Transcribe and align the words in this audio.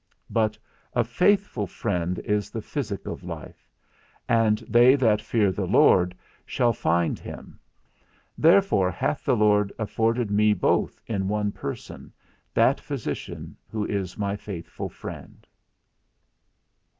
But 0.31 0.57
a 0.95 1.03
faithful 1.03 1.67
friend 1.67 2.17
is 2.25 2.49
the 2.49 2.63
physic 2.63 3.05
of 3.05 3.23
life, 3.23 3.69
and 4.27 4.57
they 4.67 4.95
that 4.95 5.21
fear 5.21 5.51
the 5.51 5.67
Lord 5.67 6.15
shall 6.43 6.73
find 6.73 7.19
him. 7.19 7.59
Therefore 8.35 8.89
hath 8.89 9.23
the 9.23 9.35
Lord 9.37 9.71
afforded 9.77 10.31
me 10.31 10.53
both 10.55 10.99
in 11.05 11.27
one 11.27 11.51
person, 11.51 12.11
that 12.51 12.81
physician 12.81 13.55
who 13.69 13.85
is 13.85 14.17
my 14.17 14.35
faithful 14.35 14.89
friend. 14.89 15.45